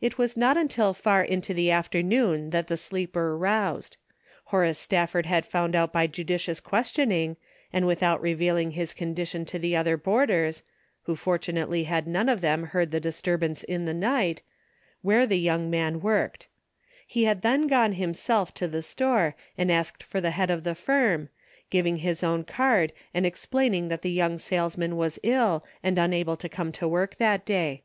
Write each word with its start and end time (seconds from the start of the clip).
It 0.00 0.16
was 0.16 0.36
not 0.36 0.56
until 0.56 0.94
far 0.94 1.20
into 1.20 1.52
the 1.54 1.68
afternoon 1.72 2.50
that 2.50 2.68
the 2.68 2.76
sleeper 2.76 3.36
roused. 3.36 3.96
Horace 4.44 4.78
Stafford 4.78 5.26
had 5.26 5.44
found 5.44 5.74
out 5.74 5.92
by 5.92 6.06
judicious 6.06 6.60
questioning, 6.60 7.36
and 7.72 7.84
without 7.84 8.22
re 8.22 8.36
vealing 8.36 8.74
his 8.74 8.94
condition 8.94 9.44
to 9.46 9.58
the 9.58 9.74
other 9.74 9.96
boarders 9.96 10.62
(who 11.02 11.16
fortunately 11.16 11.82
had 11.82 12.06
none 12.06 12.28
of 12.28 12.42
them 12.42 12.62
heard 12.66 12.92
the 12.92 13.00
disturbance 13.00 13.64
in 13.64 13.86
the 13.86 13.92
night), 13.92 14.42
where 15.02 15.26
the 15.26 15.36
young 15.40 15.68
186 15.68 15.82
DAILY 15.82 15.98
BATE:^ 15.98 15.98
man 15.98 16.00
worked. 16.22 16.48
He 17.04 17.24
had 17.24 17.42
then 17.42 17.66
gone 17.66 17.94
himself 17.94 18.54
to 18.54 18.68
the 18.68 18.82
store, 18.82 19.34
and 19.58 19.68
asked 19.72 20.04
for 20.04 20.20
the 20.20 20.30
head 20.30 20.52
of 20.52 20.62
the 20.62 20.76
firm, 20.76 21.28
giving 21.70 21.96
his 21.96 22.22
own 22.22 22.44
card 22.44 22.92
and 23.12 23.26
explaining 23.26 23.88
that 23.88 24.02
the 24.02 24.12
young 24.12 24.38
salesman 24.38 24.96
was 24.96 25.18
ill, 25.24 25.64
and 25.82 25.98
unable 25.98 26.36
to 26.36 26.48
come 26.48 26.70
to 26.70 26.86
work 26.86 27.16
that 27.16 27.44
day. 27.44 27.82